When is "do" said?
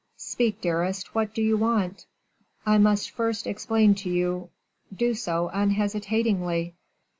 1.31-1.43, 5.05-5.13